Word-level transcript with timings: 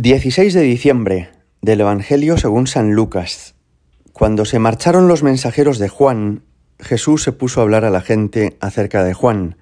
16 0.00 0.54
de 0.54 0.60
diciembre 0.60 1.30
del 1.60 1.80
Evangelio 1.80 2.36
según 2.36 2.68
San 2.68 2.92
Lucas. 2.92 3.56
Cuando 4.12 4.44
se 4.44 4.60
marcharon 4.60 5.08
los 5.08 5.24
mensajeros 5.24 5.80
de 5.80 5.88
Juan, 5.88 6.44
Jesús 6.78 7.24
se 7.24 7.32
puso 7.32 7.58
a 7.58 7.64
hablar 7.64 7.84
a 7.84 7.90
la 7.90 8.00
gente 8.00 8.56
acerca 8.60 9.02
de 9.02 9.12
Juan. 9.12 9.56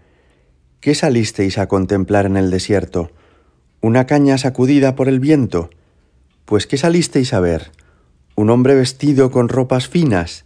¿Qué 0.80 0.94
salisteis 0.94 1.56
a 1.56 1.68
contemplar 1.68 2.26
en 2.26 2.36
el 2.36 2.50
desierto? 2.50 3.12
¿Una 3.80 4.06
caña 4.06 4.36
sacudida 4.36 4.94
por 4.94 5.08
el 5.08 5.20
viento? 5.20 5.70
Pues 6.44 6.66
¿qué 6.66 6.76
salisteis 6.76 7.32
a 7.32 7.40
ver? 7.40 7.72
¿Un 8.34 8.50
hombre 8.50 8.74
vestido 8.74 9.30
con 9.30 9.48
ropas 9.48 9.88
finas? 9.88 10.44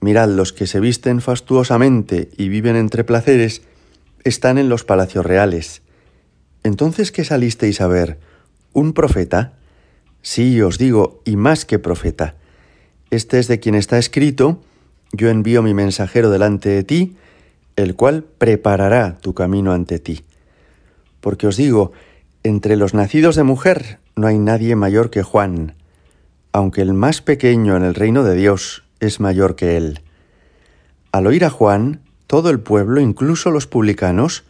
Mirad, 0.00 0.30
los 0.30 0.54
que 0.54 0.66
se 0.66 0.80
visten 0.80 1.20
fastuosamente 1.20 2.30
y 2.38 2.48
viven 2.48 2.76
entre 2.76 3.04
placeres, 3.04 3.60
están 4.24 4.56
en 4.56 4.70
los 4.70 4.84
palacios 4.84 5.26
reales. 5.26 5.82
Entonces, 6.62 7.12
¿qué 7.12 7.24
salisteis 7.24 7.82
a 7.82 7.88
ver? 7.88 8.31
¿Un 8.72 8.92
profeta? 8.92 9.52
Sí, 10.22 10.60
os 10.62 10.78
digo, 10.78 11.20
y 11.24 11.36
más 11.36 11.64
que 11.64 11.78
profeta. 11.78 12.36
Este 13.10 13.38
es 13.38 13.48
de 13.48 13.60
quien 13.60 13.74
está 13.74 13.98
escrito, 13.98 14.62
yo 15.12 15.28
envío 15.28 15.62
mi 15.62 15.74
mensajero 15.74 16.30
delante 16.30 16.70
de 16.70 16.84
ti, 16.84 17.16
el 17.76 17.94
cual 17.96 18.24
preparará 18.24 19.18
tu 19.20 19.34
camino 19.34 19.72
ante 19.72 19.98
ti. 19.98 20.24
Porque 21.20 21.46
os 21.46 21.56
digo, 21.56 21.92
entre 22.42 22.76
los 22.76 22.94
nacidos 22.94 23.36
de 23.36 23.42
mujer 23.42 23.98
no 24.16 24.26
hay 24.26 24.38
nadie 24.38 24.74
mayor 24.76 25.10
que 25.10 25.22
Juan, 25.22 25.74
aunque 26.52 26.82
el 26.82 26.94
más 26.94 27.20
pequeño 27.20 27.76
en 27.76 27.84
el 27.84 27.94
reino 27.94 28.24
de 28.24 28.34
Dios 28.34 28.84
es 29.00 29.20
mayor 29.20 29.56
que 29.56 29.76
él. 29.76 30.00
Al 31.12 31.26
oír 31.26 31.44
a 31.44 31.50
Juan, 31.50 32.00
todo 32.26 32.50
el 32.50 32.60
pueblo, 32.60 33.00
incluso 33.00 33.50
los 33.50 33.66
publicanos, 33.66 34.44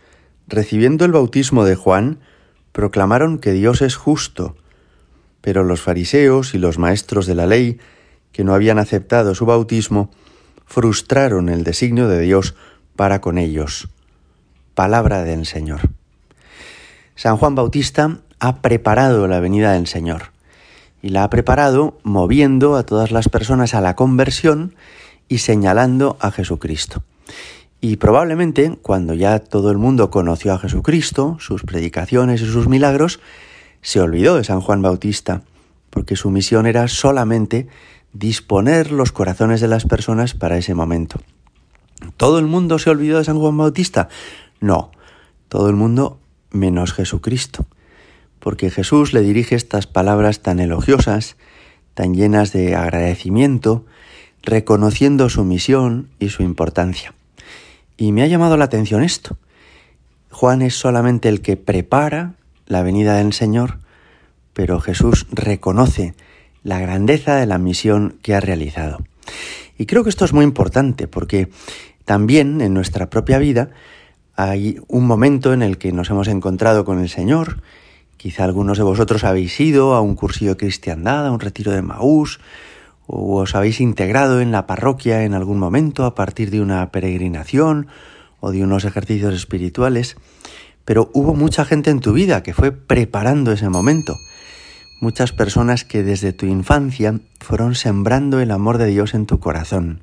recibiendo 0.47 1.05
el 1.05 1.13
bautismo 1.13 1.65
de 1.65 1.75
Juan, 1.75 2.19
proclamaron 2.73 3.39
que 3.39 3.53
Dios 3.53 3.83
es 3.83 3.97
justo. 3.97 4.57
Pero 5.41 5.65
los 5.65 5.81
fariseos 5.81 6.55
y 6.55 6.59
los 6.59 6.79
maestros 6.79 7.27
de 7.27 7.35
la 7.35 7.47
ley, 7.47 7.79
que 8.33 8.45
no 8.45 8.55
habían 8.55 8.79
aceptado 8.79 9.35
su 9.35 9.47
bautismo, 9.47 10.11
frustraron 10.67 11.49
el 11.49 11.65
designio 11.65 12.09
de 12.09 12.21
Dios 12.21 12.55
para 12.97 13.21
con 13.21 13.39
ellos. 13.39 13.89
Palabra 14.75 15.23
del 15.23 15.47
Señor. 15.47 15.81
San 17.15 17.37
Juan 17.37 17.55
Bautista 17.55 18.19
ha 18.41 18.63
preparado 18.63 19.29
la 19.29 19.41
venida 19.41 19.73
del 19.73 19.87
Señor 19.87 20.33
y 21.03 21.11
la 21.11 21.25
ha 21.25 21.31
preparado 21.31 21.99
moviendo 22.05 22.77
a 22.77 22.85
todas 22.85 23.11
las 23.11 23.29
personas 23.29 23.75
a 23.75 23.81
la 23.81 23.97
conversión 23.97 24.75
y 25.29 25.39
señalando 25.39 26.17
a 26.21 26.31
Jesucristo. 26.31 27.03
Y 27.85 27.97
probablemente 27.97 28.79
cuando 28.81 29.13
ya 29.13 29.41
todo 29.41 29.73
el 29.73 29.77
mundo 29.77 30.09
conoció 30.09 30.55
a 30.55 30.59
Jesucristo, 30.61 31.37
sus 31.41 31.65
predicaciones 31.65 32.41
y 32.41 32.47
sus 32.47 32.69
milagros, 32.69 33.19
se 33.81 34.01
olvidó 34.01 34.37
de 34.37 34.45
San 34.45 34.61
Juan 34.61 34.83
Bautista, 34.83 35.43
porque 35.91 36.15
su 36.15 36.31
misión 36.31 36.67
era 36.67 36.87
solamente 36.87 37.67
disponer 38.13 38.93
los 38.93 39.11
corazones 39.11 39.61
de 39.61 39.67
las 39.67 39.85
personas 39.85 40.35
para 40.35 40.59
ese 40.59 40.77
momento. 40.77 41.19
¿Todo 42.17 42.39
el 42.39 42.47
mundo 42.47 42.79
se 42.79 42.89
olvidó 42.89 43.19
de 43.19 43.25
San 43.25 43.41
Juan 43.41 43.59
Bautista? 43.59 44.09
No, 44.61 44.93
todo 45.49 45.69
el 45.69 45.75
mundo 45.75 46.21
menos 46.53 46.93
Jesucristo, 46.93 47.67
porque 48.39 48.71
Jesús 48.71 49.13
le 49.13 49.23
dirige 49.23 49.57
estas 49.57 49.89
palabras 49.89 50.39
tan 50.39 50.61
elogiosas, 50.61 51.37
tan 51.95 52.15
llenas 52.15 52.53
de 52.53 52.77
agradecimiento, 52.77 53.85
reconociendo 54.41 55.29
su 55.29 55.43
misión 55.43 56.11
y 56.21 56.29
su 56.29 56.45
importancia. 56.45 57.13
Y 57.97 58.13
me 58.13 58.23
ha 58.23 58.27
llamado 58.27 58.57
la 58.57 58.65
atención 58.65 59.03
esto. 59.03 59.37
Juan 60.31 60.63
es 60.63 60.75
solamente 60.75 61.29
el 61.29 61.43
que 61.43 61.57
prepara 61.57 62.35
la 62.67 62.83
venida 62.83 63.17
del 63.17 63.33
Señor, 63.33 63.79
pero 64.53 64.81
Jesús 64.81 65.27
reconoce 65.31 66.15
la 66.65 66.81
grandeza 66.81 67.37
de 67.37 67.47
la 67.47 67.59
misión 67.59 68.17
que 68.23 68.35
ha 68.35 68.41
realizado. 68.41 69.05
Y 69.79 69.87
creo 69.87 70.05
que 70.05 70.11
esto 70.11 70.25
es 70.25 70.33
muy 70.33 70.45
importante 70.45 71.09
porque 71.09 71.49
también 72.05 72.61
en 72.61 72.75
nuestra 72.75 73.11
propia 73.11 73.39
vida 73.39 73.71
hay 74.35 74.81
un 74.89 75.07
momento 75.07 75.53
en 75.53 75.63
el 75.63 75.79
que 75.79 75.93
nos 75.93 76.11
hemos 76.11 76.29
encontrado 76.29 76.85
con 76.85 77.01
el 77.01 77.09
Señor. 77.09 77.63
Quizá 78.17 78.45
algunos 78.45 78.79
de 78.79 78.85
vosotros 78.85 79.25
habéis 79.25 79.59
ido 79.61 79.95
a 79.95 80.01
un 80.01 80.15
cursillo 80.15 80.53
de 80.53 80.57
cristiandad, 80.57 81.27
a 81.27 81.33
un 81.33 81.41
retiro 81.41 81.73
de 81.73 81.83
Maús, 81.83 82.41
o 83.13 83.45
os 83.45 83.55
habéis 83.55 83.83
integrado 83.83 84.41
en 84.41 84.53
la 84.53 84.67
parroquia 84.67 85.25
en 85.25 85.35
algún 85.35 85.59
momento 85.59 86.07
a 86.07 86.15
partir 86.15 86.51
de 86.51 86.63
una 86.63 86.91
peregrinación 86.91 87.89
o 88.41 88.53
de 88.53 88.65
unos 88.65 88.87
ejercicios 88.87 89.35
espirituales. 89.35 90.17
Pero 90.87 91.11
hubo 91.13 91.35
mucha 91.35 91.67
gente 91.67 91.91
en 91.91 92.01
tu 92.01 92.15
vida 92.15 92.43
que 92.43 92.55
fue 92.55 92.73
preparando 92.73 93.53
ese 93.53 93.69
momento. 93.69 94.17
Muchas 95.03 95.33
personas 95.33 95.85
que 95.85 96.03
desde 96.03 96.33
tu 96.33 96.47
infancia 96.47 97.21
fueron 97.39 97.75
sembrando 97.75 98.41
el 98.41 98.51
amor 98.51 98.79
de 98.79 98.87
Dios 98.87 99.13
en 99.13 99.27
tu 99.27 99.41
corazón. 99.41 100.01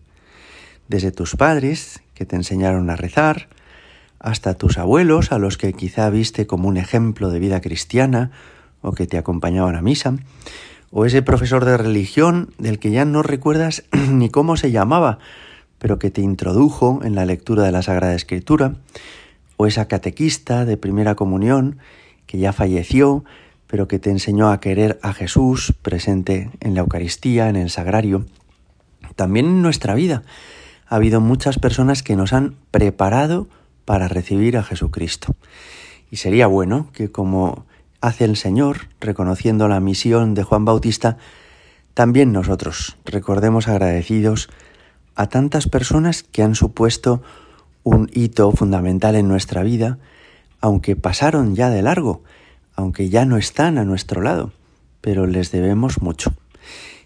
Desde 0.87 1.11
tus 1.11 1.35
padres, 1.35 2.03
que 2.13 2.27
te 2.27 2.35
enseñaron 2.35 2.91
a 2.91 2.95
rezar, 2.95 3.49
hasta 4.19 4.53
tus 4.53 4.77
abuelos, 4.77 5.31
a 5.31 5.39
los 5.39 5.57
que 5.57 5.73
quizá 5.73 6.11
viste 6.11 6.45
como 6.45 6.67
un 6.67 6.77
ejemplo 6.77 7.31
de 7.31 7.39
vida 7.39 7.59
cristiana 7.59 8.29
o 8.81 8.91
que 8.91 9.07
te 9.07 9.17
acompañaban 9.17 9.75
a 9.75 9.81
misa, 9.81 10.13
o 10.91 11.05
ese 11.05 11.22
profesor 11.22 11.66
de 11.66 11.77
religión 11.77 12.50
del 12.57 12.79
que 12.79 12.91
ya 12.91 13.05
no 13.05 13.23
recuerdas 13.23 13.83
ni 14.09 14.29
cómo 14.29 14.57
se 14.57 14.72
llamaba, 14.72 15.19
pero 15.77 16.00
que 16.00 16.11
te 16.11 16.22
introdujo 16.22 17.01
en 17.03 17.16
la 17.16 17.25
lectura 17.25 17.63
de 17.63 17.72
la 17.72 17.81
Sagrada 17.81 18.16
Escritura, 18.16 18.75
o 19.57 19.67
esa 19.67 19.88
catequista 19.88 20.66
de 20.66 20.77
primera 20.77 21.16
comunión 21.16 21.79
que 22.25 22.38
ya 22.38 22.53
falleció, 22.53 23.25
pero 23.67 23.88
que 23.88 24.00
te 24.00 24.09
enseñó 24.09 24.51
a 24.51 24.59
querer 24.59 25.00
a 25.03 25.13
Jesús 25.13 25.73
presente 25.81 26.50
en 26.59 26.75
la 26.75 26.81
Eucaristía, 26.81 27.50
en 27.50 27.56
el 27.56 27.69
sagrario. 27.69 28.25
También 29.16 29.45
en 29.45 29.61
nuestra 29.61 29.95
vida 29.95 30.23
ha 30.88 30.95
habido 30.95 31.21
muchas 31.21 31.59
personas 31.59 32.01
que 32.01 32.16
nos 32.16 32.33
han 32.33 32.56
preparado 32.71 33.47
para 33.85 34.07
recibir 34.07 34.57
a 34.57 34.63
Jesucristo. 34.63 35.35
Y 36.09 36.17
sería 36.17 36.47
bueno 36.47 36.89
que 36.94 37.11
como 37.11 37.66
hace 38.01 38.25
el 38.25 38.37
Señor, 38.37 38.87
reconociendo 38.99 39.67
la 39.67 39.79
misión 39.79 40.33
de 40.33 40.43
Juan 40.43 40.65
Bautista, 40.65 41.17
también 41.93 42.31
nosotros 42.31 42.97
recordemos 43.05 43.67
agradecidos 43.67 44.49
a 45.15 45.27
tantas 45.27 45.67
personas 45.67 46.23
que 46.23 46.43
han 46.43 46.55
supuesto 46.55 47.21
un 47.83 48.09
hito 48.13 48.51
fundamental 48.51 49.15
en 49.15 49.27
nuestra 49.27 49.63
vida, 49.63 49.97
aunque 50.61 50.95
pasaron 50.95 51.55
ya 51.55 51.69
de 51.69 51.81
largo, 51.81 52.23
aunque 52.75 53.09
ya 53.09 53.25
no 53.25 53.38
están 53.38 53.77
a 53.77 53.83
nuestro 53.83 54.21
lado, 54.21 54.53
pero 55.01 55.27
les 55.27 55.51
debemos 55.51 56.01
mucho. 56.01 56.33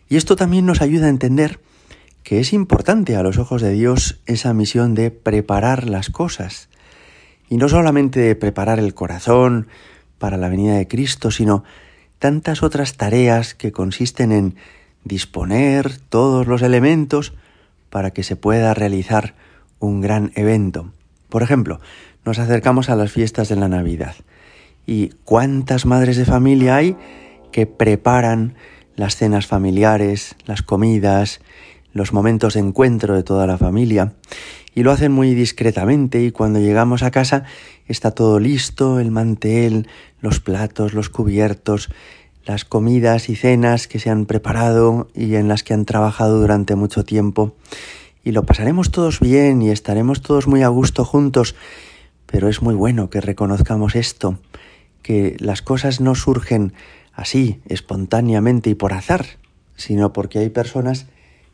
Y 0.10 0.18
esto 0.18 0.36
también 0.36 0.66
nos 0.66 0.82
ayuda 0.82 1.08
a 1.08 1.10
entender 1.10 1.60
que 2.24 2.40
es 2.40 2.54
importante 2.54 3.16
a 3.16 3.24
los 3.24 3.38
ojos 3.38 3.62
de 3.62 3.72
Dios 3.72 4.20
esa 4.26 4.54
misión 4.54 4.94
de 4.94 5.12
preparar 5.12 5.90
las 5.90 6.10
cosas, 6.10 6.70
y 7.50 7.58
no 7.58 7.68
solamente 7.68 8.20
de 8.20 8.36
preparar 8.36 8.80
el 8.80 8.94
corazón, 8.94 9.68
para 10.18 10.38
la 10.38 10.50
venida 10.50 10.76
de 10.76 10.88
Cristo, 10.88 11.32
sino 11.32 11.64
tantas 12.20 12.64
otras 12.64 12.96
tareas 12.96 13.54
que 13.54 13.72
consisten 13.72 14.32
en 14.32 14.56
disponer 15.04 15.98
todos 16.10 16.48
los 16.48 16.62
elementos 16.62 17.34
para 17.90 18.12
que 18.12 18.24
se 18.24 18.36
pueda 18.36 18.74
realizar 18.74 19.36
un 19.80 20.02
gran 20.02 20.32
evento. 20.36 20.94
Por 21.30 21.44
ejemplo, 21.44 21.80
nos 22.26 22.40
acercamos 22.40 22.90
a 22.90 22.96
las 22.96 23.12
fiestas 23.12 23.50
de 23.50 23.56
la 23.56 23.68
Navidad 23.68 24.16
y 24.86 25.10
cuántas 25.24 25.86
madres 25.86 26.18
de 26.18 26.26
familia 26.26 26.78
hay 26.78 26.96
que 27.52 27.66
preparan 27.66 28.56
las 28.96 29.16
cenas 29.16 29.48
familiares, 29.48 30.36
las 30.46 30.62
comidas, 30.62 31.42
los 31.94 32.12
momentos 32.12 32.56
de 32.56 32.60
encuentro 32.60 33.16
de 33.16 33.24
toda 33.24 33.48
la 33.48 33.58
familia 33.58 34.14
y 34.76 34.84
lo 34.84 34.92
hacen 34.92 35.12
muy 35.12 35.34
discretamente 35.36 36.24
y 36.24 36.32
cuando 36.32 36.60
llegamos 36.60 37.04
a 37.04 37.12
casa 37.12 37.44
está 37.88 38.12
todo 38.12 38.40
listo, 38.40 39.00
el 39.00 39.12
mantel, 39.12 39.88
los 40.20 40.40
platos, 40.40 40.94
los 40.94 41.10
cubiertos, 41.10 41.90
las 42.46 42.66
comidas 42.66 43.30
y 43.30 43.36
cenas 43.36 43.88
que 43.88 44.00
se 44.00 44.10
han 44.10 44.26
preparado 44.26 45.10
y 45.14 45.36
en 45.36 45.48
las 45.48 45.64
que 45.64 45.74
han 45.74 45.86
trabajado 45.86 46.40
durante 46.40 46.76
mucho 46.76 47.06
tiempo. 47.06 47.56
Y 48.24 48.32
lo 48.32 48.44
pasaremos 48.44 48.92
todos 48.92 49.20
bien 49.20 49.62
y 49.62 49.70
estaremos 49.70 50.22
todos 50.22 50.48
muy 50.48 50.64
a 50.64 50.70
gusto 50.70 51.06
juntos, 51.06 51.56
pero 52.26 52.50
es 52.50 52.62
muy 52.62 52.74
bueno 52.74 53.10
que 53.10 53.22
reconozcamos 53.22 53.96
esto, 53.96 54.40
que 55.02 55.36
las 55.40 55.62
cosas 55.62 56.02
no 56.02 56.16
surgen 56.16 56.74
así, 57.14 57.62
espontáneamente 57.68 58.70
y 58.70 58.76
por 58.76 58.94
azar, 58.94 59.26
sino 59.76 60.14
porque 60.14 60.40
hay 60.40 60.50
personas 60.50 61.08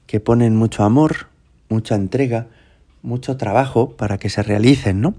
que 0.10 0.20
ponen 0.20 0.56
mucho 0.56 0.84
amor, 0.84 1.28
mucha 1.70 1.94
entrega, 1.94 2.48
mucho 3.04 3.38
trabajo 3.38 3.92
para 3.92 4.18
que 4.18 4.32
se 4.32 4.42
realicen, 4.42 5.02
¿no? 5.02 5.14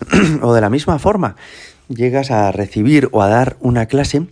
o 0.42 0.52
de 0.52 0.60
la 0.60 0.68
misma 0.68 0.98
forma, 0.98 1.36
llegas 1.88 2.30
a 2.30 2.52
recibir 2.52 3.08
o 3.12 3.22
a 3.22 3.28
dar 3.28 3.56
una 3.60 3.86
clase 3.86 4.26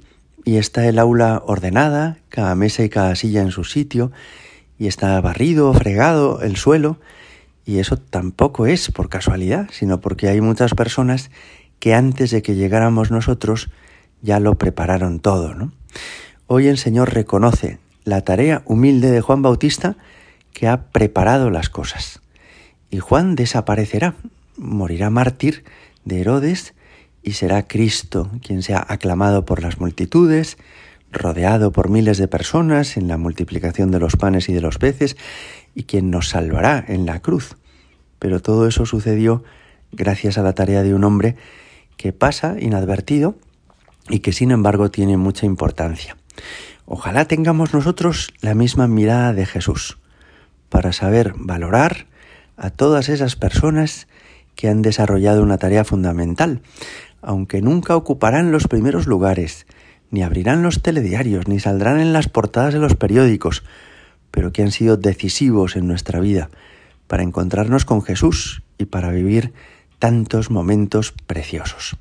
y 0.45 0.59
está 0.59 0.87
el 0.87 0.99
aula 0.99 1.43
ordenada, 1.47 2.19
cada 2.29 2.55
mesa 2.55 2.83
y 2.83 2.91
cada 2.91 3.17
silla 3.17 3.41
en 3.41 3.53
su 3.53 3.65
sitio, 3.65 4.13
y 4.79 4.87
está 4.87 5.19
barrido, 5.23 5.73
fregado 5.73 6.43
el 6.43 6.57
suelo, 6.57 6.99
y 7.65 7.79
eso 7.79 7.97
tampoco 7.97 8.67
es 8.67 8.91
por 8.91 9.09
casualidad, 9.09 9.71
sino 9.73 10.03
porque 10.03 10.29
hay 10.29 10.43
muchas 10.43 10.75
personas 10.75 11.31
que 11.79 11.95
antes 11.95 12.31
de 12.33 12.43
que 12.43 12.55
llegáramos 12.55 13.11
nosotros 13.11 13.71
ya 14.21 14.41
lo 14.41 14.57
prepararon 14.57 15.21
todo, 15.21 15.55
¿no? 15.55 15.73
Hoy 16.49 16.67
el 16.67 16.77
Señor 16.77 17.15
reconoce 17.15 17.79
la 18.05 18.23
tarea 18.23 18.63
humilde 18.65 19.11
de 19.11 19.21
Juan 19.21 19.43
Bautista 19.43 19.97
que 20.53 20.69
ha 20.69 20.87
preparado 20.91 21.51
las 21.51 21.69
cosas. 21.69 22.21
Y 22.91 22.99
Juan 22.99 23.37
desaparecerá, 23.37 24.15
morirá 24.57 25.11
mártir 25.11 25.65
de 26.05 26.21
Herodes 26.21 26.75
y 27.23 27.33
será 27.33 27.67
Cristo 27.67 28.31
quien 28.45 28.63
sea 28.63 28.85
aclamado 28.87 29.45
por 29.45 29.63
las 29.63 29.81
multitudes, 29.81 30.59
rodeado 31.11 31.73
por 31.73 31.89
miles 31.89 32.19
de 32.19 32.29
personas 32.29 32.97
en 32.97 33.09
la 33.09 33.17
multiplicación 33.17 33.91
de 33.91 34.01
los 34.01 34.17
panes 34.17 34.49
y 34.49 34.53
de 34.53 34.61
los 34.61 34.79
peces, 34.79 35.17
y 35.75 35.85
quien 35.85 36.11
nos 36.11 36.29
salvará 36.31 36.85
en 36.87 37.07
la 37.07 37.21
cruz. 37.21 37.57
Pero 38.19 38.41
todo 38.41 38.67
eso 38.67 38.87
sucedió 38.87 39.45
gracias 39.93 40.39
a 40.39 40.43
la 40.43 40.55
tarea 40.55 40.83
de 40.83 40.95
un 40.95 41.05
hombre 41.05 41.37
que 41.97 42.13
pasa 42.13 42.57
inadvertido 42.59 43.37
y 44.09 44.21
que 44.21 44.33
sin 44.33 44.51
embargo 44.51 44.91
tiene 44.91 45.17
mucha 45.17 45.47
importancia. 45.47 46.17
Ojalá 46.87 47.27
tengamos 47.27 47.73
nosotros 47.75 48.33
la 48.41 48.55
misma 48.55 48.89
mirada 48.89 49.33
de 49.33 49.47
Jesús 49.47 49.99
para 50.69 50.93
saber 50.93 51.35
valorar 51.37 52.07
a 52.57 52.71
todas 52.71 53.09
esas 53.09 53.37
personas 53.37 54.09
que 54.55 54.69
han 54.69 54.83
desarrollado 54.83 55.43
una 55.43 55.59
tarea 55.59 55.85
fundamental, 55.85 56.63
aunque 57.21 57.63
nunca 57.63 57.97
ocuparán 57.97 58.53
los 58.53 58.69
primeros 58.69 59.07
lugares, 59.07 59.67
ni 60.11 60.23
abrirán 60.23 60.63
los 60.63 60.83
telediarios, 60.83 61.49
ni 61.49 61.59
saldrán 61.61 62.01
en 62.01 62.13
las 62.13 62.29
portadas 62.29 62.75
de 62.75 62.81
los 62.81 62.97
periódicos, 62.97 63.63
pero 64.31 64.53
que 64.53 64.63
han 64.63 64.73
sido 64.73 64.97
decisivos 64.97 65.77
en 65.77 65.87
nuestra 65.87 66.21
vida 66.21 66.51
para 67.07 67.23
encontrarnos 67.23 67.85
con 67.85 68.03
Jesús 68.03 68.63
y 68.79 68.87
para 68.87 69.11
vivir 69.11 69.53
tantos 69.99 70.51
momentos 70.51 71.15
preciosos. 71.27 71.97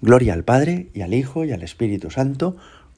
Gloria 0.00 0.34
al 0.34 0.44
Padre 0.44 0.88
y 0.94 1.02
al 1.02 1.14
Hijo 1.14 1.44
y 1.44 1.52
al 1.52 1.62
Espíritu 1.62 2.10
Santo, 2.10 2.56